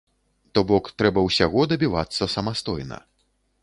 То 0.57 0.63
бок 0.71 0.89
трэба 1.03 1.25
ўсяго 1.27 1.69
дабівацца 1.75 2.33
самастойна. 2.39 2.97